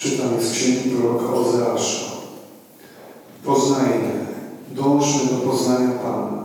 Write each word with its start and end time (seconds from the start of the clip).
Czytamy 0.00 0.42
z 0.42 0.52
księgi 0.52 0.90
proroka 0.90 1.34
Ozeasza. 1.34 2.04
Poznajmy, 3.44 4.26
dążmy 4.70 5.30
do 5.30 5.50
poznania 5.50 5.90
Pana. 5.90 6.44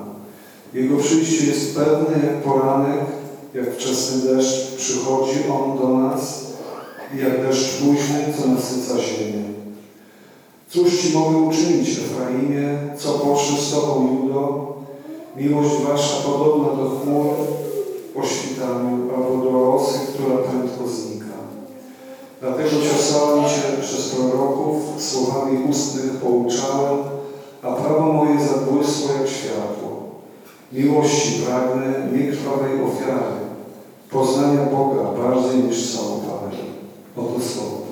Jego 0.73 0.97
przyjście 0.97 1.45
jest 1.45 1.75
pewne 1.75 2.27
jak 2.27 2.43
poranek, 2.43 2.99
jak 3.53 3.75
wczesny 3.75 4.35
deszcz. 4.35 4.75
Przychodzi 4.77 5.39
On 5.51 5.77
do 5.77 5.87
nas 5.87 6.45
i 7.15 7.17
jak 7.17 7.41
deszcz 7.41 7.77
późny, 7.77 8.33
co 8.37 8.47
nasyca 8.47 8.93
ziemię. 8.97 9.43
Cóż 10.69 11.01
Ci 11.01 11.13
mogę 11.17 11.37
uczynić, 11.37 11.89
Efraimie, 11.89 12.77
co 12.97 13.13
poszły 13.13 13.57
z 13.57 13.71
Tobą, 13.71 14.17
Judo? 14.21 14.73
Miłość 15.35 15.75
Wasza 15.87 16.15
podobna 16.25 16.83
do 16.83 16.89
chmur 16.89 17.33
po 18.15 18.25
świtaniu 18.25 19.09
albo 19.15 19.43
do 19.43 19.51
rosy, 19.51 19.99
która 20.13 20.37
prędko 20.37 20.87
znika. 20.87 21.12
Dlatego 22.43 22.69
ciosałem 22.69 23.43
Cię 23.43 23.81
przez 23.81 24.09
proroków, 24.09 24.83
słowami 24.97 25.57
ustnych 25.69 26.11
pouczałem, 26.11 26.97
a 27.61 27.71
prawo 27.71 28.13
moje 28.13 28.47
zabłysło 28.47 29.09
jak 29.19 29.27
światło. 29.27 30.03
Miłości 30.71 31.41
pragnę, 31.41 32.09
niekrwawej 32.13 32.83
ofiary, 32.83 33.33
poznania 34.09 34.65
Boga 34.65 35.03
bardziej 35.03 35.63
niż 35.63 35.97
parę. 35.97 36.57
Oto 37.17 37.39
Słowo 37.39 37.82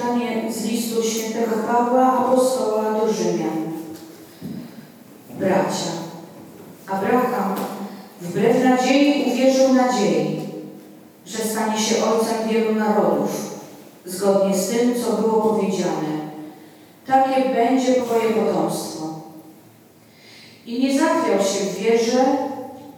Czytanie 0.00 0.52
z 0.52 0.64
listu 0.64 1.02
świętego 1.02 1.56
Pawła 1.66 2.12
apostoła 2.12 2.92
do 2.92 3.12
Rzymian. 3.12 3.72
Bracia, 5.30 5.90
Abraham 6.86 7.54
wbrew 8.20 8.64
nadziei 8.64 9.32
uwierzył 9.32 9.74
nadziei, 9.74 10.40
że 11.26 11.38
stanie 11.38 11.78
się 11.78 11.94
ojcem 12.04 12.48
wielu 12.48 12.74
narodów, 12.74 13.60
zgodnie 14.04 14.56
z 14.56 14.68
tym, 14.68 14.94
co 15.04 15.12
było 15.12 15.40
powiedziane. 15.40 16.30
Takie 17.06 17.54
będzie 17.54 17.94
Twoje 17.94 18.30
potomstwo. 18.30 19.06
I 20.66 20.82
nie 20.82 20.98
zachwiał 20.98 21.38
się 21.38 21.64
w 21.64 21.76
wierze, 21.76 22.24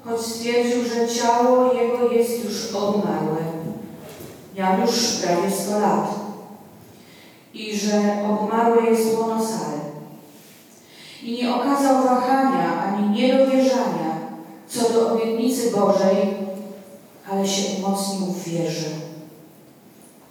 choć 0.04 0.20
stwierdził, 0.20 0.84
że 0.84 1.08
ciało 1.08 1.72
jego 1.72 2.12
jest 2.12 2.44
już 2.44 2.74
obmarłe. 2.74 3.42
Miał 4.56 4.80
już 4.80 5.12
prawie 5.12 5.50
100 5.50 5.80
lat 5.80 6.22
i 7.54 7.76
że 7.76 8.24
obmarłe 8.30 8.90
jest 8.90 9.18
łono 9.18 9.46
Sary. 9.46 9.80
I 11.22 11.32
nie 11.32 11.54
okazał 11.54 12.02
wahania 12.02 12.82
ani 12.82 13.10
niedowierzania 13.10 14.12
co 14.72 14.92
do 14.92 15.12
obietnicy 15.12 15.70
Bożej, 15.70 16.34
ale 17.30 17.48
się 17.48 17.78
umocnił 17.78 18.26
w 18.26 18.44
wierze. 18.44 18.86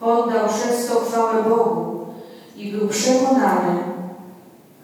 Oddał 0.01 0.49
przez 0.49 0.87
to 0.87 0.99
chwałę 0.99 1.43
Bogu 1.43 2.05
i 2.57 2.71
był 2.71 2.87
przekonany, 2.87 3.79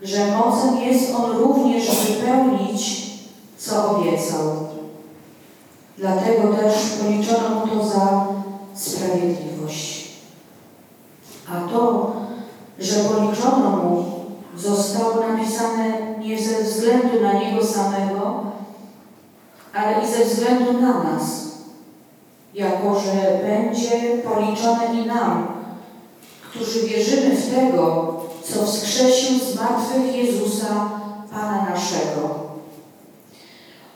że 0.02 0.38
mocen 0.38 0.78
jest 0.78 1.16
On 1.16 1.32
również 1.32 2.06
wypełnić, 2.06 3.08
co 3.58 3.92
obiecał. 3.92 4.68
Dlatego 5.98 6.54
też 6.54 6.74
policzono 7.02 7.50
mu 7.50 7.68
to 7.68 7.88
za 7.88 8.28
sprawiedliwość. 8.74 10.08
A 11.50 11.70
to, 11.72 12.12
że 12.98 13.04
policzono 13.04 13.70
mu, 13.70 14.06
zostało 14.58 15.14
napisane 15.28 16.16
nie 16.20 16.38
ze 16.40 16.64
względu 16.64 17.22
na 17.22 17.34
niego 17.34 17.66
samego, 17.66 18.44
ale 19.74 20.04
i 20.04 20.08
ze 20.08 20.26
względu 20.26 20.74
na 20.74 21.04
nas, 21.04 21.48
jako 22.54 23.00
że 23.00 23.40
będzie 23.44 24.18
policzone 24.18 24.86
i 24.94 25.06
nam, 25.06 25.48
którzy 26.50 26.88
wierzymy 26.88 27.36
w 27.36 27.56
tego, 27.56 28.16
co 28.44 28.66
wskrzesił 28.66 29.40
z 29.40 29.56
martwych 29.56 30.16
Jezusa, 30.16 30.90
Pana 31.32 31.70
naszego. 31.70 32.48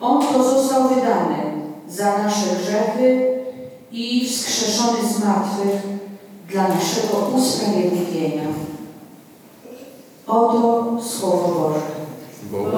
On 0.01 0.21
to 0.21 0.44
został 0.44 0.89
wydany 0.89 1.38
za 1.88 2.18
nasze 2.18 2.45
grzechy 2.62 3.27
i 3.92 4.30
wskrzeszony 4.30 5.13
z 5.13 5.24
martwych 5.24 5.81
dla 6.50 6.68
naszego 6.68 7.18
usprawiedliwienia. 7.38 8.70
Oto 10.31 10.98
Słowo 11.01 11.48
Boże. 11.48 11.81
Bogu 12.51 12.72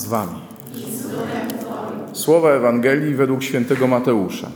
z 0.00 0.06
wami. 0.06 0.40
Słowa 2.12 2.50
Ewangelii 2.50 3.14
według 3.14 3.42
świętego 3.42 3.86
Mateusza. 3.86 4.50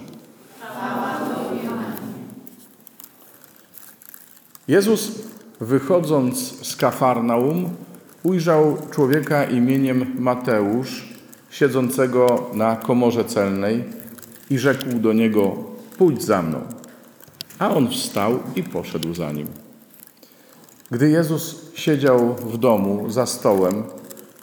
Jezus, 4.69 5.13
wychodząc 5.61 6.67
z 6.67 6.77
Kafarnaum, 6.77 7.71
ujrzał 8.23 8.77
człowieka 8.91 9.45
imieniem 9.45 10.07
Mateusz, 10.19 11.09
siedzącego 11.51 12.51
na 12.55 12.77
komorze 12.77 13.25
celnej 13.25 13.85
i 14.51 14.59
rzekł 14.59 14.95
do 14.95 15.13
niego: 15.13 15.57
Pójdź 15.99 16.23
za 16.23 16.43
mną. 16.43 16.61
A 17.59 17.71
on 17.75 17.91
wstał 17.91 18.39
i 18.57 18.63
poszedł 18.63 19.15
za 19.15 19.33
nim. 19.33 19.47
Gdy 20.91 21.11
Jezus 21.11 21.73
siedział 21.75 22.35
w 22.35 22.59
domu 22.59 23.11
za 23.11 23.27
stołem, 23.27 23.83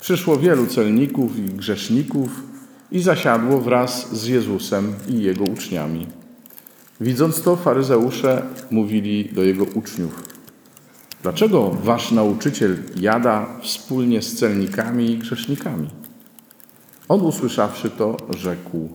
przyszło 0.02 0.38
wielu 0.38 0.68
celników 0.68 1.40
i 1.40 1.42
grzeszników 1.42 2.44
i 2.92 3.00
zasiadło 3.00 3.62
wraz 3.62 4.16
z 4.16 4.28
Jezusem 4.28 4.94
i 5.10 5.22
jego 5.22 5.44
uczniami. 5.44 6.08
Widząc 7.02 7.42
to, 7.42 7.56
faryzeusze 7.56 8.44
mówili 8.72 9.30
do 9.34 9.44
jego 9.44 9.64
uczniów: 9.64 10.24
Dlaczego 11.24 11.70
wasz 11.84 12.12
nauczyciel 12.12 12.78
jada 13.00 13.60
wspólnie 13.62 14.22
z 14.22 14.36
celnikami 14.36 15.12
i 15.12 15.18
grzesznikami? 15.18 15.88
On 17.10 17.22
usłyszawszy 17.22 17.90
to, 17.90 18.18
rzekł: 18.38 18.90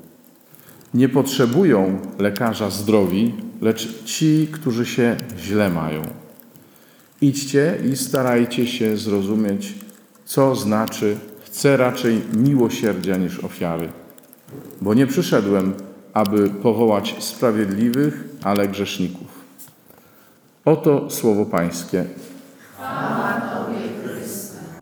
Nie 0.94 1.08
potrzebują 1.08 1.98
lekarza 2.18 2.70
zdrowi, 2.70 3.34
lecz 3.60 4.04
ci, 4.04 4.48
którzy 4.52 4.86
się 4.86 5.16
źle 5.38 5.70
mają. 5.70 6.02
Idźcie 7.20 7.78
i 7.92 7.96
starajcie 7.96 8.66
się 8.66 8.96
zrozumieć, 8.96 9.85
co 10.26 10.54
znaczy 10.54 11.16
chcę 11.44 11.76
raczej 11.76 12.22
miłosierdzia 12.36 13.16
niż 13.16 13.44
ofiary. 13.44 13.88
Bo 14.80 14.94
nie 14.94 15.06
przyszedłem, 15.06 15.74
aby 16.12 16.50
powołać 16.50 17.14
sprawiedliwych, 17.18 18.24
ale 18.42 18.68
grzeszników. 18.68 19.26
Oto 20.64 21.10
słowo 21.10 21.44
Pańskie. 21.44 22.04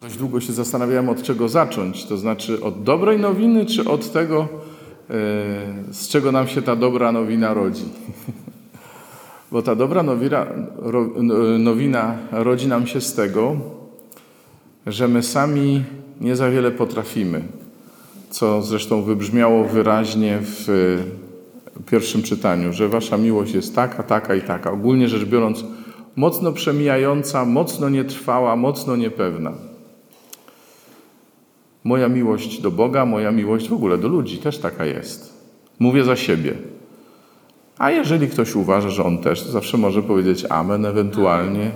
Dość 0.01 0.17
długo 0.17 0.41
się 0.41 0.53
zastanawiałem, 0.53 1.09
od 1.09 1.23
czego 1.23 1.49
zacząć. 1.49 2.05
To 2.05 2.17
znaczy 2.17 2.63
od 2.63 2.83
dobrej 2.83 3.19
nowiny, 3.19 3.67
czy 3.67 3.85
od 3.85 4.13
tego, 4.13 4.41
e, 4.41 5.15
z 5.93 6.09
czego 6.09 6.33
nam 6.33 6.49
się 6.49 6.63
ta 6.63 6.77
dobra 6.77 7.13
nowina 7.13 7.55
rodzi. 7.55 7.85
Bo 9.53 9.63
ta 9.63 9.75
dobra 9.75 10.03
nowina, 10.03 10.47
ro, 10.77 11.11
nowina 11.59 12.17
rodzi 12.33 12.69
nam 12.69 12.87
się 12.87 13.01
z 13.01 13.15
tego, 13.15 13.57
że 14.87 15.09
my 15.09 15.23
sami 15.23 15.85
nie 16.21 16.37
za 16.37 16.51
wiele 16.51 16.71
potrafimy, 16.71 17.43
co 18.31 18.63
zresztą 18.63 19.03
wybrzmiało 19.03 19.65
wyraźnie 19.65 20.39
w 20.43 20.99
pierwszym 21.87 22.23
czytaniu, 22.23 22.73
że 22.73 22.89
wasza 22.89 23.17
miłość 23.17 23.55
jest 23.55 23.75
taka, 23.75 24.03
taka 24.03 24.35
i 24.35 24.43
taka. 24.43 24.71
Ogólnie 24.71 25.09
rzecz 25.09 25.25
biorąc, 25.25 25.65
mocno 26.17 26.53
przemijająca, 26.53 27.45
mocno 27.45 27.89
nietrwała, 27.89 28.57
mocno 28.57 28.97
niepewna. 28.97 29.53
Moja 31.85 32.09
miłość 32.09 32.61
do 32.61 32.71
Boga, 32.71 33.07
moja 33.07 33.33
miłość 33.33 33.69
w 33.69 33.73
ogóle 33.73 33.99
do 33.99 34.09
ludzi 34.09 34.39
też 34.39 34.59
taka 34.59 34.85
jest. 34.85 35.35
Mówię 35.79 36.05
za 36.05 36.17
siebie. 36.17 36.55
A 37.79 37.91
jeżeli 37.91 38.29
ktoś 38.29 38.55
uważa, 38.55 38.91
że 38.91 39.05
on 39.05 39.19
też, 39.19 39.43
to 39.43 39.51
zawsze 39.51 39.79
może 39.79 40.03
powiedzieć 40.03 40.45
amen 40.49 40.87
ewentualnie, 40.87 41.71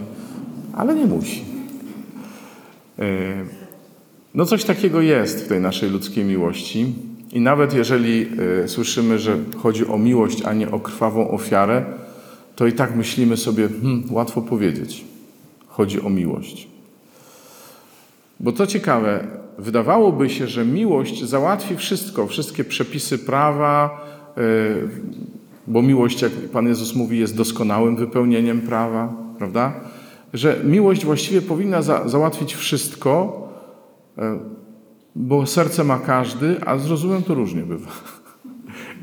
ale 0.77 0.95
nie 0.95 1.07
musi. 1.07 1.58
Yy, 2.99 3.05
No 4.35 4.47
coś 4.47 4.65
takiego 4.65 5.01
jest 5.01 5.45
w 5.45 5.49
tej 5.49 5.61
naszej 5.61 5.91
ludzkiej 5.91 6.25
miłości. 6.25 6.95
I 7.33 7.41
nawet 7.41 7.75
jeżeli 7.75 8.27
y, 8.65 8.69
słyszymy, 8.69 9.19
że 9.19 9.37
chodzi 9.57 9.87
o 9.87 9.99
miłość, 9.99 10.43
a 10.45 10.53
nie 10.55 10.71
o 10.71 10.81
krwawą 10.81 11.31
ofiarę, 11.31 11.85
to 12.57 12.67
i 12.67 12.73
tak 12.73 12.97
myślimy 12.97 13.37
sobie, 13.37 13.69
hmm, 13.69 14.05
łatwo 14.11 14.43
powiedzieć. 14.43 15.05
Chodzi 15.69 16.01
o 16.01 16.11
miłość. 16.11 16.69
Bo 18.41 18.53
to 18.53 18.67
ciekawe, 18.67 19.27
wydawałoby 19.59 20.31
się, 20.31 20.47
że 20.47 20.65
miłość 20.65 21.25
załatwi 21.25 21.77
wszystko, 21.77 22.27
wszystkie 22.27 22.65
przepisy 22.65 23.19
prawa, 23.19 24.05
y, 24.39 24.89
bo 25.67 25.83
miłość, 25.83 26.23
jak 26.23 26.33
Pan 26.33 26.67
Jezus 26.67 26.95
mówi, 26.95 27.19
jest 27.19 27.37
doskonałym 27.37 27.97
wypełnieniem 27.97 28.61
prawa, 28.61 29.15
prawda? 29.39 29.81
Że 30.33 30.61
miłość 30.65 31.05
właściwie 31.05 31.43
powinna 31.43 31.83
za, 31.83 32.09
załatwić 32.09 32.55
wszystko, 32.55 33.43
y, 34.19 34.23
bo 35.17 35.47
serce 35.47 35.85
ma 35.85 35.99
każdy, 35.99 36.57
a 36.67 36.79
z 36.79 36.87
rozumem 36.87 37.23
to 37.23 37.35
różnie 37.35 37.63
bywa. 37.63 37.91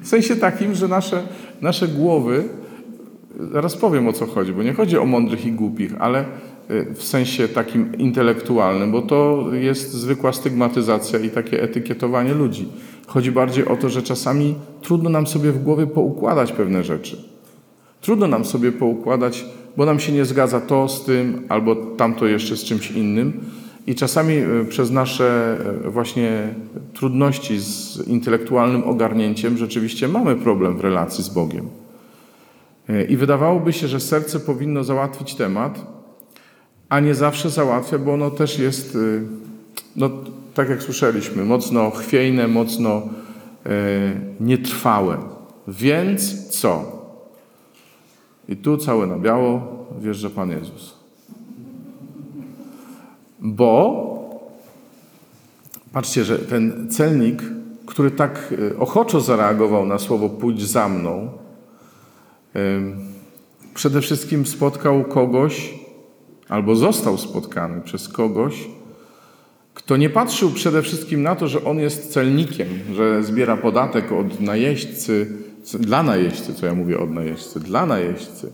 W 0.02 0.08
sensie 0.08 0.36
takim, 0.36 0.76
że 0.76 0.88
nasze, 0.88 1.28
nasze 1.62 1.88
głowy, 1.88 2.44
zaraz 3.52 3.78
powiem 3.78 4.08
o 4.08 4.14
co 4.14 4.26
chodzi, 4.26 4.54
bo 4.54 4.64
nie 4.64 4.74
chodzi 4.74 4.98
o 4.98 5.06
mądrych 5.06 5.46
i 5.46 5.52
głupich, 5.52 5.94
ale 6.00 6.26
y, 6.72 6.94
w 6.94 7.04
sensie 7.04 7.48
takim 7.48 7.96
intelektualnym, 7.98 8.92
bo 8.92 9.02
to 9.02 9.50
jest 9.54 9.94
zwykła 9.94 10.34
stygmatyzacja 10.34 11.20
i 11.20 11.30
takie 11.30 11.64
etykietowanie 11.64 12.34
ludzi. 12.34 12.68
Chodzi 13.08 13.32
bardziej 13.32 13.68
o 13.68 13.76
to, 13.76 13.90
że 13.90 14.04
czasami 14.04 14.56
trudno 14.82 15.10
nam 15.10 15.28
sobie 15.28 15.52
w 15.52 15.64
głowie 15.64 15.88
poukładać 15.88 16.52
pewne 16.52 16.84
rzeczy. 16.84 17.24
Trudno 18.02 18.28
nam 18.28 18.46
sobie 18.46 18.72
poukładać, 18.72 19.46
bo 19.78 19.86
nam 19.86 20.00
się 20.00 20.12
nie 20.12 20.26
zgadza 20.26 20.62
to 20.62 20.88
z 20.88 21.06
tym, 21.06 21.42
albo 21.50 21.76
tamto 21.76 22.26
jeszcze 22.26 22.58
z 22.58 22.64
czymś 22.64 22.92
innym. 22.92 23.42
I 23.88 23.96
czasami 23.96 24.34
y, 24.34 24.66
przez 24.70 24.92
nasze 24.92 25.58
y, 25.86 25.90
właśnie 25.90 26.54
trudności 26.94 27.60
z 27.60 27.98
intelektualnym 28.08 28.84
ogarnięciem 28.84 29.58
rzeczywiście 29.58 30.08
mamy 30.08 30.36
problem 30.36 30.78
w 30.78 30.82
relacji 30.82 31.24
z 31.24 31.30
Bogiem. 31.30 31.70
Y, 32.90 33.04
I 33.04 33.18
wydawałoby 33.18 33.74
się, 33.74 33.88
że 33.88 34.00
serce 34.00 34.40
powinno 34.40 34.84
załatwić 34.84 35.36
temat, 35.36 35.96
a 36.90 37.00
nie 37.00 37.16
zawsze 37.16 37.50
załatwia, 37.50 37.98
bo 37.98 38.14
ono 38.14 38.32
też 38.32 38.60
jest, 38.60 38.98
no, 39.96 40.10
tak 40.54 40.70
jak 40.70 40.84
słyszeliśmy, 40.84 41.46
mocno 41.46 41.92
chwiejne, 41.92 42.48
mocno 42.48 43.02
nietrwałe. 44.40 45.18
Więc 45.68 46.48
co? 46.50 47.05
I 48.50 48.58
tu 48.58 48.78
całe 48.78 49.08
na 49.08 49.18
biało 49.18 49.62
wjeżdża 50.02 50.30
Pan 50.30 50.52
Jezus. 50.52 50.96
Bo 53.40 54.06
patrzcie, 55.94 56.24
że 56.24 56.40
ten 56.40 56.88
celnik, 56.90 57.44
który 57.86 58.12
tak 58.12 58.54
y, 58.60 58.78
ochoczo 58.78 59.22
zareagował 59.22 59.86
na 59.86 60.00
słowo 60.00 60.30
pójdź 60.30 60.66
za 60.66 60.90
mną, 60.90 61.30
ym, 62.56 62.98
przede 63.74 64.02
wszystkim 64.02 64.46
spotkał 64.46 65.04
kogoś, 65.04 65.74
albo 66.50 66.76
został 66.76 67.18
spotkany 67.18 67.82
przez 67.82 68.10
kogoś, 68.10 68.68
to 69.86 69.98
nie 69.98 70.10
patrzył 70.10 70.52
przede 70.52 70.82
wszystkim 70.82 71.24
na 71.24 71.36
to, 71.36 71.48
że 71.48 71.64
on 71.64 71.80
jest 71.80 72.14
celnikiem, 72.14 72.68
że 72.96 73.24
zbiera 73.24 73.58
podatek 73.58 74.12
od 74.12 74.40
najeźdźcy, 74.42 75.28
dla 75.74 76.04
najeźdźcy, 76.04 76.54
co 76.54 76.66
ja 76.66 76.74
mówię 76.74 77.00
od 77.00 77.12
najeźdźcy, 77.12 77.60
dla 77.60 77.86
najeźdźcy. 77.86 78.52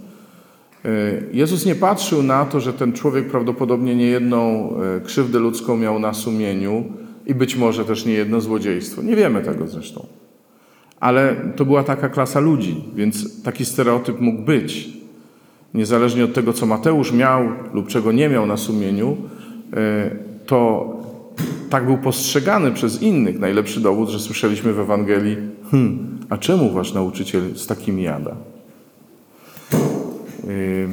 E, 0.85 0.89
Jezus 1.33 1.65
nie 1.65 1.75
patrzył 1.75 2.23
na 2.23 2.45
to, 2.45 2.59
że 2.59 2.73
ten 2.73 2.93
człowiek 2.93 3.27
prawdopodobnie 3.27 3.95
niejedną 3.95 4.69
e, 4.97 5.01
krzywdę 5.01 5.39
ludzką 5.39 5.77
miał 5.77 5.99
na 5.99 6.13
sumieniu 6.13 6.83
i 7.25 7.35
być 7.35 7.55
może 7.55 7.85
też 7.85 8.05
niejedno 8.05 8.41
złodziejstwo. 8.41 9.01
Nie 9.01 9.15
wiemy 9.15 9.41
tego 9.41 9.67
zresztą. 9.67 10.05
Ale 10.99 11.35
to 11.55 11.65
była 11.65 11.83
taka 11.83 12.09
klasa 12.09 12.39
ludzi, 12.39 12.83
więc 12.95 13.43
taki 13.43 13.65
stereotyp 13.65 14.19
mógł 14.19 14.41
być. 14.41 14.89
Niezależnie 15.73 16.25
od 16.25 16.33
tego, 16.33 16.53
co 16.53 16.65
Mateusz 16.65 17.11
miał 17.11 17.49
lub 17.73 17.87
czego 17.87 18.11
nie 18.11 18.29
miał 18.29 18.45
na 18.45 18.57
sumieniu, 18.57 19.17
e, 19.73 20.11
to 20.45 20.89
tak 21.69 21.85
był 21.85 21.97
postrzegany 21.97 22.71
przez 22.71 23.01
innych. 23.01 23.39
Najlepszy 23.39 23.79
dowód, 23.79 24.09
że 24.09 24.19
słyszeliśmy 24.19 24.73
w 24.73 24.79
Ewangelii, 24.79 25.37
hm, 25.71 26.17
a 26.31 26.37
czemu 26.37 26.71
wasz 26.71 26.93
nauczyciel 26.93 27.55
z 27.55 27.67
takimi 27.67 28.03
jada? 28.03 28.35
Yy, 30.47 30.89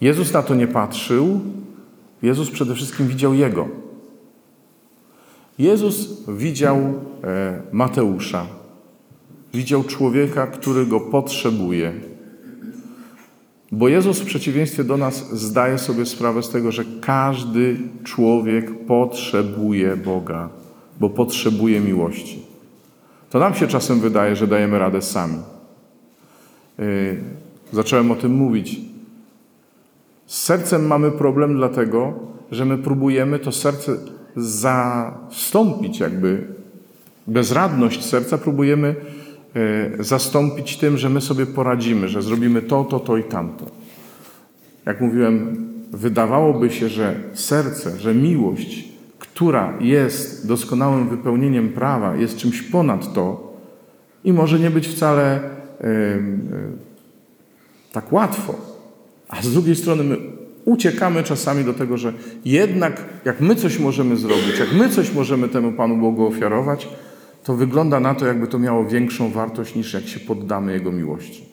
Jezus 0.00 0.32
na 0.32 0.42
to 0.42 0.54
nie 0.54 0.66
patrzył. 0.66 1.40
Jezus 2.22 2.50
przede 2.50 2.74
wszystkim 2.74 3.08
widział 3.08 3.34
Jego. 3.34 3.68
Jezus 5.58 6.24
widział 6.28 6.76
e, 6.76 7.62
Mateusza. 7.72 8.46
Widział 9.54 9.84
człowieka, 9.84 10.46
który 10.46 10.86
go 10.86 11.00
potrzebuje. 11.00 11.92
Bo 13.72 13.88
Jezus 13.88 14.20
w 14.20 14.26
przeciwieństwie 14.26 14.84
do 14.84 14.96
nas 14.96 15.30
zdaje 15.32 15.78
sobie 15.78 16.06
sprawę 16.06 16.42
z 16.42 16.48
tego, 16.48 16.72
że 16.72 16.84
każdy 17.00 17.76
człowiek 18.04 18.86
potrzebuje 18.86 19.96
Boga, 19.96 20.48
bo 21.00 21.10
potrzebuje 21.10 21.80
miłości. 21.80 22.47
To 23.30 23.38
nam 23.38 23.54
się 23.54 23.66
czasem 23.66 24.00
wydaje, 24.00 24.36
że 24.36 24.46
dajemy 24.46 24.78
radę 24.78 25.02
sami. 25.02 25.38
Yy, 26.78 27.16
Zacząłem 27.72 28.10
o 28.10 28.16
tym 28.16 28.32
mówić. 28.32 28.80
Z 30.26 30.42
sercem 30.42 30.86
mamy 30.86 31.10
problem, 31.10 31.56
dlatego 31.56 32.14
że 32.50 32.64
my 32.64 32.78
próbujemy 32.78 33.38
to 33.38 33.52
serce 33.52 33.96
zastąpić, 34.36 36.00
jakby 36.00 36.46
bezradność 37.26 38.04
serca 38.04 38.38
próbujemy 38.38 38.94
e, 39.98 40.04
zastąpić 40.04 40.76
tym, 40.76 40.96
że 40.96 41.08
my 41.08 41.20
sobie 41.20 41.46
poradzimy, 41.46 42.08
że 42.08 42.22
zrobimy 42.22 42.62
to, 42.62 42.84
to, 42.84 43.00
to 43.00 43.16
i 43.16 43.24
tamto. 43.24 43.66
Jak 44.86 45.00
mówiłem, 45.00 45.68
wydawałoby 45.90 46.70
się, 46.70 46.88
że 46.88 47.14
serce, 47.34 47.98
że 47.98 48.14
miłość, 48.14 48.87
która 49.38 49.74
jest 49.80 50.48
doskonałym 50.48 51.08
wypełnieniem 51.08 51.68
prawa, 51.68 52.16
jest 52.16 52.36
czymś 52.36 52.62
ponad 52.62 53.12
to 53.12 53.52
i 54.24 54.32
może 54.32 54.58
nie 54.58 54.70
być 54.70 54.88
wcale 54.88 55.40
tak 57.92 58.12
łatwo. 58.12 58.54
A 59.28 59.42
z 59.42 59.52
drugiej 59.52 59.76
strony 59.76 60.04
my 60.04 60.16
uciekamy 60.64 61.22
czasami 61.22 61.64
do 61.64 61.74
tego, 61.74 61.96
że 61.96 62.12
jednak 62.44 63.04
jak 63.24 63.40
my 63.40 63.54
coś 63.54 63.78
możemy 63.78 64.16
zrobić, 64.16 64.58
jak 64.58 64.72
my 64.72 64.88
coś 64.88 65.14
możemy 65.14 65.48
temu 65.48 65.72
Panu 65.72 65.96
Bogu 65.96 66.26
ofiarować, 66.26 66.88
to 67.44 67.54
wygląda 67.54 68.00
na 68.00 68.14
to, 68.14 68.26
jakby 68.26 68.46
to 68.46 68.58
miało 68.58 68.84
większą 68.84 69.30
wartość 69.30 69.74
niż 69.74 69.94
jak 69.94 70.04
się 70.04 70.20
poddamy 70.20 70.72
Jego 70.72 70.92
miłości. 70.92 71.44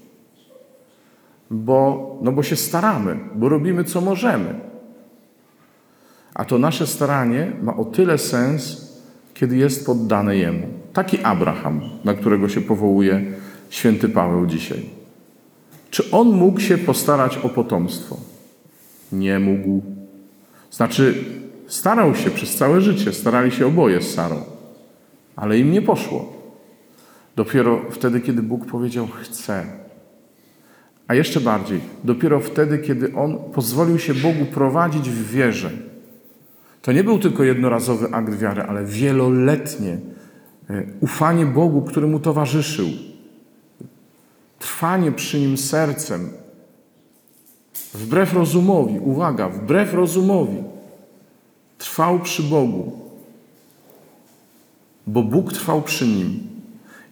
Bo, 1.51 2.19
no 2.21 2.31
bo 2.31 2.43
się 2.43 2.55
staramy, 2.55 3.19
bo 3.35 3.49
robimy 3.49 3.83
co 3.83 4.01
możemy. 4.01 4.74
A 6.35 6.45
to 6.45 6.59
nasze 6.59 6.87
staranie 6.87 7.51
ma 7.61 7.75
o 7.75 7.85
tyle 7.85 8.17
sens, 8.17 8.91
kiedy 9.33 9.57
jest 9.57 9.85
poddane 9.85 10.37
Jemu. 10.37 10.67
Taki 10.93 11.23
Abraham, 11.23 11.81
na 12.03 12.13
którego 12.13 12.49
się 12.49 12.61
powołuje 12.61 13.23
święty 13.69 14.09
Paweł 14.09 14.45
dzisiaj. 14.45 14.89
Czy 15.89 16.11
on 16.11 16.27
mógł 16.27 16.59
się 16.59 16.77
postarać 16.77 17.37
o 17.37 17.49
potomstwo? 17.49 18.17
Nie 19.11 19.39
mógł. 19.39 19.81
Znaczy, 20.71 21.25
starał 21.67 22.15
się 22.15 22.29
przez 22.29 22.55
całe 22.55 22.81
życie, 22.81 23.13
starali 23.13 23.51
się 23.51 23.67
oboje 23.67 24.01
z 24.01 24.13
Sarą, 24.13 24.41
ale 25.35 25.59
im 25.59 25.71
nie 25.71 25.81
poszło. 25.81 26.33
Dopiero 27.35 27.81
wtedy, 27.91 28.21
kiedy 28.21 28.43
Bóg 28.43 28.65
powiedział: 28.65 29.07
Chcę. 29.07 29.65
A 31.07 31.15
jeszcze 31.15 31.39
bardziej, 31.39 31.79
dopiero 32.03 32.39
wtedy, 32.39 32.77
kiedy 32.77 33.15
on 33.15 33.37
pozwolił 33.53 33.99
się 33.99 34.13
Bogu 34.13 34.45
prowadzić 34.45 35.09
w 35.09 35.31
wierze. 35.31 35.94
To 36.85 36.91
nie 36.91 37.03
był 37.03 37.19
tylko 37.19 37.43
jednorazowy 37.43 38.07
akt 38.11 38.35
wiary, 38.35 38.61
ale 38.61 38.85
wieloletnie 38.85 39.97
e, 40.69 40.83
ufanie 40.99 41.45
Bogu, 41.45 41.81
który 41.81 42.07
mu 42.07 42.19
towarzyszył. 42.19 42.87
Trwanie 44.59 45.11
przy 45.11 45.39
nim 45.39 45.57
sercem, 45.57 46.29
wbrew 47.93 48.33
rozumowi, 48.33 48.99
uwaga, 48.99 49.49
wbrew 49.49 49.93
rozumowi, 49.93 50.63
trwał 51.77 52.19
przy 52.19 52.43
Bogu, 52.43 52.91
bo 55.07 55.23
Bóg 55.23 55.53
trwał 55.53 55.81
przy 55.81 56.07
nim. 56.07 56.39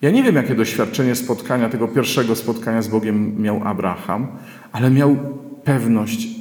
Ja 0.02 0.12
nie 0.12 0.24
wiem, 0.24 0.36
jakie 0.36 0.56
doświadczenie 0.56 1.16
spotkania, 1.16 1.70
tego 1.70 1.88
pierwszego 1.88 2.36
spotkania 2.36 2.82
z 2.82 2.88
Bogiem 2.88 3.42
miał 3.42 3.62
Abraham, 3.64 4.28
ale 4.72 4.92
miał 4.92 5.16
pewność 5.64 6.33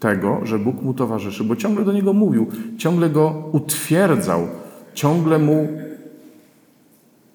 tego, 0.00 0.40
że 0.44 0.58
Bóg 0.58 0.82
mu 0.82 0.94
towarzyszy, 0.94 1.44
bo 1.44 1.56
ciągle 1.56 1.84
do 1.84 1.92
niego 1.92 2.12
mówił, 2.12 2.46
ciągle 2.78 3.10
go 3.10 3.48
utwierdzał, 3.52 4.48
ciągle 4.94 5.38
mu 5.38 5.68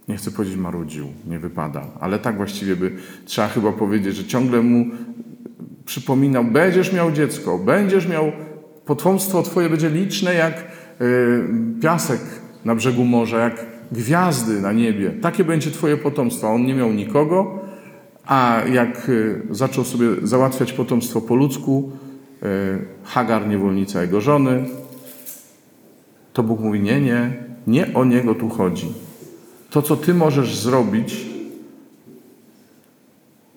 nie 0.07 0.17
chcę 0.17 0.31
powiedzieć 0.31 0.57
marudził, 0.57 1.07
nie 1.27 1.39
wypada, 1.39 1.85
ale 1.99 2.19
tak 2.19 2.37
właściwie 2.37 2.75
by 2.75 2.91
trzeba 3.25 3.47
chyba 3.47 3.71
powiedzieć, 3.71 4.15
że 4.15 4.25
ciągle 4.25 4.61
mu 4.61 4.85
przypominał, 5.85 6.43
będziesz 6.43 6.93
miał 6.93 7.11
dziecko, 7.11 7.59
będziesz 7.59 8.07
miał, 8.07 8.31
potomstwo 8.85 9.43
twoje 9.43 9.69
będzie 9.69 9.89
liczne 9.89 10.33
jak 10.33 10.53
y, 11.01 11.43
piasek 11.81 12.21
na 12.65 12.75
brzegu 12.75 13.05
morza, 13.05 13.37
jak 13.37 13.65
gwiazdy 13.91 14.61
na 14.61 14.71
niebie. 14.71 15.09
Takie 15.09 15.43
będzie 15.43 15.71
twoje 15.71 15.97
potomstwo. 15.97 16.47
A 16.47 16.51
on 16.51 16.65
nie 16.65 16.75
miał 16.75 16.93
nikogo, 16.93 17.59
a 18.25 18.61
jak 18.73 19.09
y, 19.09 19.41
zaczął 19.49 19.83
sobie 19.83 20.07
załatwiać 20.23 20.73
potomstwo 20.73 21.21
po 21.21 21.35
ludzku, 21.35 21.91
Hagar, 23.03 23.47
niewolnica 23.47 24.01
jego 24.01 24.21
żony, 24.21 24.65
to 26.33 26.43
Bóg 26.43 26.59
mówi, 26.59 26.79
nie, 26.79 27.01
nie, 27.01 27.33
nie 27.67 27.93
o 27.93 28.05
niego 28.05 28.35
tu 28.35 28.49
chodzi. 28.49 28.93
To, 29.69 29.81
co 29.81 29.95
ty 29.95 30.13
możesz 30.13 30.55
zrobić, 30.55 31.25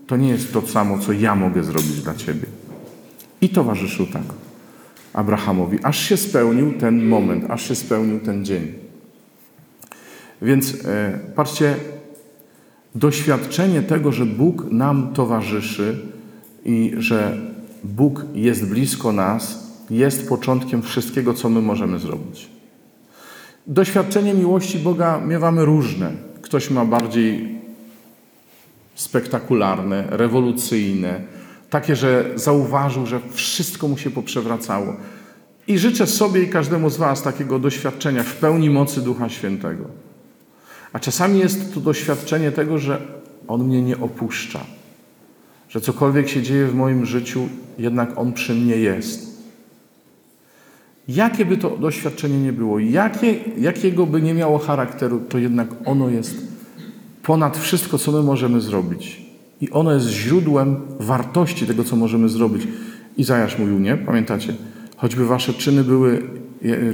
to 0.07 0.17
nie 0.17 0.29
jest 0.29 0.53
to 0.53 0.67
samo, 0.67 0.99
co 0.99 1.13
ja 1.13 1.35
mogę 1.35 1.65
zrobić 1.65 2.03
dla 2.03 2.15
ciebie. 2.15 2.47
I 3.41 3.49
towarzyszył 3.49 4.07
tak 4.07 4.23
Abrahamowi, 5.13 5.79
aż 5.83 5.99
się 5.99 6.17
spełnił 6.17 6.73
ten 6.73 7.07
moment, 7.07 7.51
aż 7.51 7.69
się 7.69 7.75
spełnił 7.75 8.21
ten 8.21 8.45
dzień. 8.45 8.73
Więc 10.43 10.85
e, 10.85 11.19
patrzcie, 11.35 11.77
doświadczenie 12.95 13.83
tego, 13.83 14.13
że 14.13 14.27
Bóg 14.27 14.65
nam 14.71 15.13
towarzyszy 15.13 15.99
i 16.65 16.93
że 16.99 17.46
Bóg 17.87 18.25
jest 18.35 18.67
blisko 18.67 19.13
nas, 19.13 19.67
jest 19.91 20.29
początkiem 20.29 20.83
wszystkiego, 20.83 21.35
co 21.35 21.49
my 21.49 21.63
możemy 21.63 21.99
zrobić. 21.99 22.49
Doświadczenie 23.67 24.35
miłości 24.35 24.79
Boga 24.79 25.21
miewamy 25.21 25.65
różne. 25.65 26.13
Ktoś 26.43 26.71
ma 26.71 26.85
bardziej 26.85 27.59
spektakularne, 28.95 30.05
rewolucyjne, 30.11 31.21
takie, 31.71 31.97
że 31.97 32.31
zauważył, 32.35 33.07
że 33.07 33.21
wszystko 33.31 33.89
mu 33.89 33.99
się 33.99 34.11
poprzewracało. 34.11 34.97
I 35.69 35.79
życzę 35.79 36.07
sobie 36.07 36.43
i 36.43 36.49
każdemu 36.49 36.91
z 36.91 36.97
Was 36.97 37.23
takiego 37.23 37.59
doświadczenia 37.59 38.23
w 38.23 38.37
pełni 38.37 38.71
mocy 38.71 39.01
Ducha 39.01 39.29
Świętego. 39.29 39.85
A 40.93 40.99
czasami 40.99 41.39
jest 41.39 41.75
to 41.75 41.81
doświadczenie 41.81 42.53
tego, 42.53 42.79
że 42.79 43.01
On 43.49 43.65
mnie 43.65 43.83
nie 43.83 43.99
opuszcza, 43.99 44.61
że 45.77 45.81
cokolwiek 45.81 46.29
się 46.29 46.43
dzieje 46.43 46.67
w 46.67 46.75
moim 46.75 47.07
życiu, 47.07 47.49
jednak 47.79 48.19
On 48.19 48.33
przy 48.33 48.55
mnie 48.55 48.77
jest. 48.77 49.43
Jakie 51.09 51.47
by 51.47 51.57
to 51.57 51.77
doświadczenie 51.77 52.39
nie 52.39 52.53
było, 52.53 52.79
jakie, 52.79 53.35
jakiego 53.59 54.07
by 54.07 54.23
nie 54.23 54.35
miało 54.35 54.59
charakteru, 54.59 55.21
to 55.29 55.39
jednak 55.39 55.69
ono 55.85 56.09
jest 56.09 56.35
ponad 57.23 57.59
wszystko, 57.59 57.99
co 57.99 58.13
my 58.13 58.23
możemy 58.23 58.61
zrobić. 58.61 59.27
I 59.61 59.71
ono 59.71 59.95
jest 59.95 60.07
źródłem 60.07 60.77
wartości 61.01 61.67
tego, 61.67 61.85
co 61.85 61.97
możemy 61.97 62.29
zrobić. 62.29 62.69
Izajasz 63.17 63.59
mówił, 63.59 63.79
nie? 63.79 63.97
Pamiętacie? 63.97 64.55
Choćby 64.97 65.27
wasze 65.27 65.55
czyny 65.55 65.85
były 65.85 66.23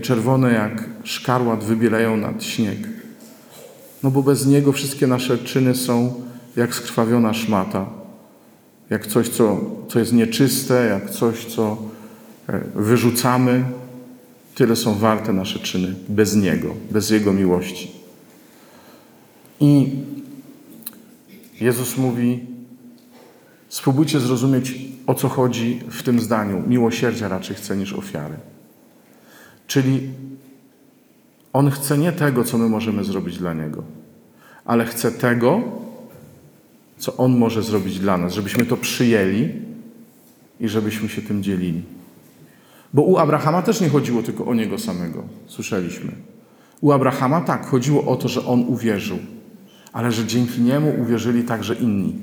czerwone 0.03 0.53
jak 0.53 0.85
szkarłat, 1.05 1.65
wybielają 1.65 2.17
nad 2.17 2.45
śnieg. 2.45 2.79
No 4.03 4.11
bo 4.11 4.23
bez 4.23 4.47
niego 4.47 4.73
wszystkie 4.73 5.07
nasze 5.07 5.39
czyny 5.39 5.75
są 5.75 6.15
jak 6.57 6.75
skrwawiona 6.75 7.35
szmata. 7.35 8.02
Jak 8.93 9.07
coś, 9.07 9.29
co, 9.29 9.61
co 9.89 9.99
jest 9.99 10.13
nieczyste, 10.13 10.87
jak 10.87 11.11
coś, 11.11 11.45
co 11.45 11.79
e, 12.49 12.61
wyrzucamy, 12.75 13.65
Tyle 14.55 14.77
są 14.77 14.95
warte 14.95 15.33
nasze 15.33 15.59
czyny 15.59 15.95
bez 16.09 16.37
Niego, 16.37 16.75
bez 16.91 17.11
Jego 17.11 17.33
miłości. 17.33 17.91
I 19.61 19.89
Jezus 21.61 21.97
mówi: 21.97 22.47
spróbujcie 23.69 24.21
zrozumieć, 24.21 24.75
o 25.07 25.15
co 25.15 25.29
chodzi 25.29 25.81
w 25.91 26.03
tym 26.03 26.21
zdaniu. 26.21 26.63
Miłosierdzia 26.67 27.29
raczej 27.29 27.57
chce 27.57 27.77
niż 27.77 27.93
ofiary. 27.93 28.35
Czyli 29.67 30.11
On 31.53 31.71
chce 31.71 31.99
nie 31.99 32.13
tego, 32.13 32.45
co 32.45 32.59
my 32.59 32.69
możemy 32.69 33.05
zrobić 33.05 33.39
dla 33.39 33.55
Niego, 33.55 33.83
ale 34.65 34.85
chce 34.85 35.13
tego, 35.13 35.63
co 37.03 37.17
On 37.17 37.39
może 37.39 37.63
zrobić 37.63 37.99
dla 37.99 38.19
nas, 38.19 38.33
żebyśmy 38.33 38.67
to 38.67 38.77
przyjęli 38.77 39.49
i 40.61 40.69
żebyśmy 40.69 41.09
się 41.09 41.23
tym 41.23 41.43
dzielili. 41.43 41.83
Bo 42.95 43.03
u 43.03 43.17
Abrahama 43.17 43.63
też 43.63 43.81
nie 43.81 43.89
chodziło 43.89 44.23
tylko 44.23 44.47
o 44.47 44.55
niego 44.55 44.79
samego, 44.79 45.23
słyszeliśmy. 45.47 46.13
U 46.81 46.93
Abrahama 46.93 47.41
tak, 47.41 47.67
chodziło 47.67 48.05
o 48.05 48.17
to, 48.17 48.29
że 48.29 48.47
on 48.47 48.65
uwierzył, 48.69 49.19
ale 49.93 50.13
że 50.13 50.27
dzięki 50.27 50.61
niemu 50.61 50.95
uwierzyli 51.03 51.43
także 51.43 51.75
inni. 51.75 52.15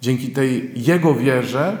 Dzięki 0.00 0.28
tej 0.28 0.70
jego 0.76 1.14
wierze 1.14 1.78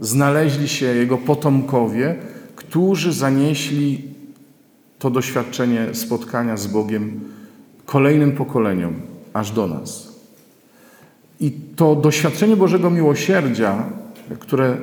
znaleźli 0.00 0.68
się 0.68 0.86
jego 0.86 1.18
potomkowie, 1.18 2.16
którzy 2.56 3.12
zanieśli 3.12 4.04
to 4.98 5.10
doświadczenie 5.10 5.86
spotkania 5.92 6.56
z 6.56 6.66
Bogiem 6.66 7.20
kolejnym 7.86 8.32
pokoleniom, 8.32 8.94
aż 9.32 9.50
do 9.50 9.66
nas. 9.66 10.09
I 11.40 11.52
to 11.76 11.96
doświadczenie 11.96 12.56
Bożego 12.56 12.90
miłosierdzia, 12.90 13.84
które 14.38 14.76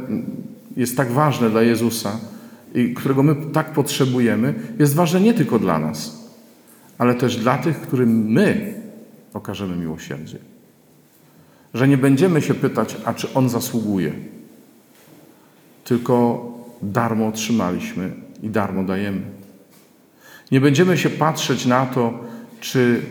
jest 0.78 0.98
tak 0.98 1.12
ważne 1.12 1.50
dla 1.50 1.62
Jezusa 1.62 2.20
i 2.74 2.94
którego 2.94 3.24
my 3.24 3.36
tak 3.54 3.74
potrzebujemy, 3.74 4.54
jest 4.80 4.96
ważne 4.96 5.22
nie 5.22 5.34
tylko 5.34 5.60
dla 5.60 5.80
nas, 5.80 6.28
ale 6.98 7.16
też 7.16 7.38
dla 7.38 7.58
tych, 7.58 7.82
którym 7.82 8.32
my 8.32 8.74
okażemy 9.34 9.76
miłosierdzie. 9.76 10.38
Że 11.74 11.88
nie 11.88 11.98
będziemy 11.98 12.42
się 12.42 12.54
pytać, 12.54 12.98
a 13.06 13.14
czy 13.14 13.34
on 13.34 13.50
zasługuje, 13.50 14.14
tylko 15.84 16.46
darmo 16.82 17.28
otrzymaliśmy 17.28 18.12
i 18.44 18.50
darmo 18.50 18.84
dajemy. 18.84 19.22
Nie 20.52 20.62
będziemy 20.62 20.98
się 20.98 21.10
patrzeć 21.10 21.66
na 21.66 21.86
to, 21.86 22.20
czy 22.60 23.02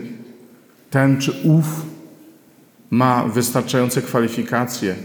ten 0.89 1.21
czy 1.21 1.31
ów 1.43 1.85
ma 2.89 3.27
wystarczające 3.27 4.01
kwalifikacje, 4.01 4.95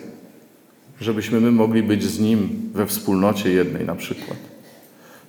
żebyśmy 1.00 1.40
my 1.40 1.52
mogli 1.52 1.82
być 1.82 2.04
z 2.04 2.20
Nim 2.20 2.70
we 2.74 2.86
wspólnocie 2.86 3.50
jednej 3.50 3.86
na 3.86 3.94
przykład. 3.94 4.38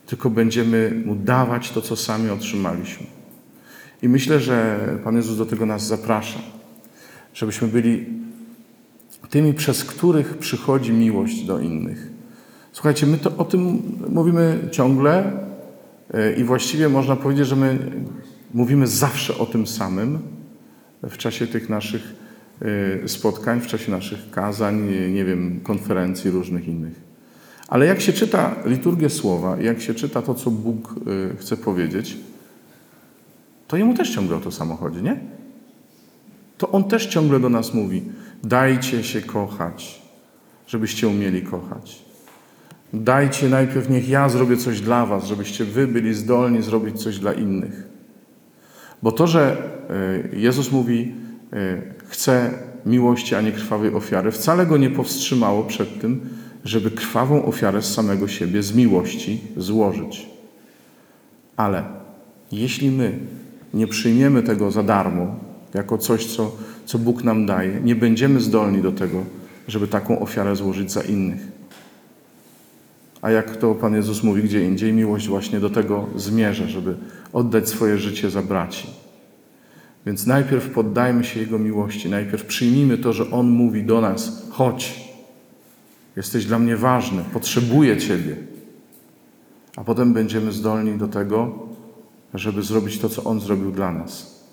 Tylko 0.07 0.29
będziemy 0.29 1.01
Mu 1.05 1.15
dawać 1.15 1.71
to, 1.71 1.81
co 1.81 1.95
sami 1.95 2.29
otrzymaliśmy. 2.29 3.05
I 4.01 4.09
myślę, 4.09 4.39
że 4.39 4.79
Pan 5.03 5.15
Jezus 5.15 5.37
do 5.37 5.45
tego 5.45 5.65
nas 5.65 5.87
zaprasza, 5.87 6.39
żebyśmy 7.33 7.67
byli 7.67 8.05
tymi, 9.29 9.53
przez 9.53 9.83
których 9.83 10.37
przychodzi 10.37 10.91
miłość 10.91 11.43
do 11.43 11.59
innych. 11.59 12.07
Słuchajcie, 12.71 13.07
my 13.07 13.17
to 13.17 13.37
o 13.37 13.45
tym 13.45 13.81
mówimy 14.09 14.59
ciągle 14.71 15.31
e, 16.13 16.33
i 16.33 16.43
właściwie 16.43 16.89
można 16.89 17.15
powiedzieć, 17.15 17.47
że 17.47 17.55
my 17.55 17.91
mówimy 18.53 18.87
zawsze 18.87 19.37
o 19.37 19.45
tym 19.45 19.67
samym 19.67 20.19
w 21.03 21.17
czasie 21.17 21.47
tych 21.47 21.69
naszych 21.69 22.22
spotkań, 23.07 23.61
w 23.61 23.67
czasie 23.67 23.91
naszych 23.91 24.31
kazań, 24.31 24.89
nie- 25.13 25.25
wiem, 25.25 25.59
konferencji 25.63 26.31
różnych 26.31 26.67
innych. 26.67 27.01
Ale 27.67 27.85
jak 27.85 28.01
się 28.01 28.13
czyta 28.13 28.55
liturgię 28.65 29.09
słowa, 29.09 29.57
jak 29.57 29.81
się 29.81 29.93
czyta 29.93 30.21
to, 30.21 30.33
co 30.33 30.51
Bóg 30.51 30.95
e, 31.33 31.37
chce 31.37 31.57
powiedzieć, 31.57 32.17
to 33.67 33.77
jemu 33.77 33.93
też 33.93 34.13
ciągle 34.15 34.37
o 34.37 34.39
to 34.39 34.51
samo 34.51 34.75
chodzi, 34.75 35.01
nie? 35.01 35.19
To 36.57 36.71
on 36.71 36.83
też 36.83 37.07
ciągle 37.07 37.39
do 37.39 37.49
nas 37.49 37.73
mówi: 37.73 38.01
dajcie 38.43 39.03
się 39.03 39.21
kochać, 39.21 40.01
żebyście 40.67 41.07
umieli 41.07 41.41
kochać. 41.41 42.05
Dajcie 42.93 43.49
najpierw, 43.49 43.89
niech 43.89 44.09
ja 44.09 44.29
zrobię 44.29 44.57
coś 44.57 44.81
dla 44.81 45.05
Was, 45.05 45.25
żebyście 45.25 45.65
Wy 45.65 45.87
byli 45.87 46.13
zdolni 46.13 46.61
zrobić 46.61 47.03
coś 47.03 47.19
dla 47.19 47.33
innych. 47.33 47.83
Bo 49.03 49.11
to, 49.11 49.27
że 49.27 49.57
e, 50.33 50.37
Jezus 50.37 50.71
mówi, 50.71 51.15
chce 52.07 52.51
miłości, 52.85 53.35
a 53.35 53.41
nie 53.41 53.51
krwawej 53.51 53.93
ofiary, 53.93 54.31
wcale 54.31 54.65
go 54.65 54.77
nie 54.77 54.89
powstrzymało 54.89 55.63
przed 55.63 56.01
tym, 56.01 56.29
żeby 56.65 56.91
krwawą 56.91 57.45
ofiarę 57.45 57.81
z 57.81 57.93
samego 57.93 58.27
siebie, 58.27 58.63
z 58.63 58.75
miłości 58.75 59.41
złożyć. 59.57 60.29
Ale 61.57 61.83
jeśli 62.51 62.91
my 62.91 63.19
nie 63.73 63.87
przyjmiemy 63.87 64.43
tego 64.43 64.71
za 64.71 64.83
darmo, 64.83 65.35
jako 65.73 65.97
coś, 65.97 66.25
co, 66.25 66.55
co 66.85 66.99
Bóg 66.99 67.23
nam 67.23 67.45
daje, 67.45 67.81
nie 67.81 67.95
będziemy 67.95 68.41
zdolni 68.41 68.81
do 68.81 68.91
tego, 68.91 69.25
żeby 69.67 69.87
taką 69.87 70.19
ofiarę 70.19 70.55
złożyć 70.55 70.91
za 70.91 71.01
innych. 71.01 71.41
A 73.21 73.31
jak 73.31 73.57
to 73.57 73.75
Pan 73.75 73.95
Jezus 73.95 74.23
mówi 74.23 74.43
gdzie 74.43 74.65
indziej, 74.65 74.93
miłość 74.93 75.27
właśnie 75.27 75.59
do 75.59 75.69
tego 75.69 76.07
zmierza, 76.15 76.67
żeby 76.67 76.95
oddać 77.33 77.69
swoje 77.69 77.97
życie 77.97 78.29
za 78.29 78.41
braci. 78.41 79.02
Więc 80.05 80.25
najpierw 80.25 80.69
poddajmy 80.69 81.23
się 81.23 81.39
Jego 81.39 81.59
miłości, 81.59 82.09
najpierw 82.09 82.45
przyjmijmy 82.45 82.97
to, 82.97 83.13
że 83.13 83.31
On 83.31 83.49
mówi 83.49 83.83
do 83.83 84.01
nas: 84.01 84.47
chodź, 84.49 85.09
jesteś 86.15 86.45
dla 86.45 86.59
mnie 86.59 86.77
ważny, 86.77 87.23
potrzebuję 87.33 87.97
Ciebie. 87.97 88.35
A 89.75 89.83
potem 89.83 90.13
będziemy 90.13 90.51
zdolni 90.51 90.97
do 90.97 91.07
tego, 91.07 91.59
żeby 92.33 92.63
zrobić 92.63 92.99
to, 92.99 93.09
co 93.09 93.23
On 93.23 93.39
zrobił 93.39 93.71
dla 93.71 93.91
nas. 93.91 94.43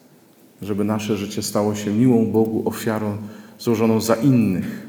Żeby 0.62 0.84
nasze 0.84 1.16
życie 1.16 1.42
stało 1.42 1.74
się 1.74 1.90
miłą 1.90 2.26
Bogu 2.26 2.68
ofiarą 2.68 3.16
złożoną 3.58 4.00
za 4.00 4.14
innych, 4.14 4.86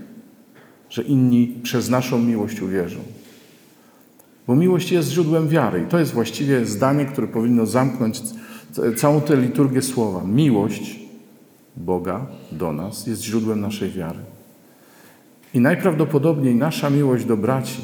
że 0.89 1.01
inni 1.03 1.55
przez 1.63 1.89
naszą 1.89 2.19
miłość 2.19 2.61
uwierzą. 2.61 2.99
Bo 4.47 4.55
miłość 4.55 4.91
jest 4.91 5.09
źródłem 5.09 5.47
wiary. 5.47 5.81
I 5.81 5.85
to 5.85 5.99
jest 5.99 6.13
właściwie 6.13 6.65
zdanie, 6.65 7.05
które 7.05 7.27
powinno 7.27 7.65
zamknąć 7.65 8.21
całą 8.97 9.21
tę 9.21 9.35
liturgię 9.35 9.81
słowa. 9.81 10.23
Miłość 10.23 10.99
Boga 11.77 12.25
do 12.51 12.73
nas 12.73 13.07
jest 13.07 13.21
źródłem 13.21 13.61
naszej 13.61 13.91
wiary. 13.91 14.19
I 15.53 15.59
najprawdopodobniej 15.59 16.55
nasza 16.55 16.89
miłość 16.89 17.25
do 17.25 17.37
braci 17.37 17.81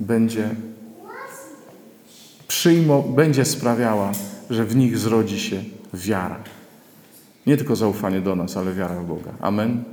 będzie 0.00 0.54
przyjmo, 2.48 3.02
będzie 3.02 3.44
sprawiała, 3.44 4.12
że 4.50 4.64
w 4.64 4.76
nich 4.76 4.98
zrodzi 4.98 5.40
się 5.40 5.62
wiara. 5.94 6.38
Nie 7.46 7.56
tylko 7.56 7.76
zaufanie 7.76 8.20
do 8.20 8.36
nas, 8.36 8.56
ale 8.56 8.74
wiara 8.74 8.94
w 8.94 9.06
Boga. 9.06 9.30
Amen. 9.40 9.84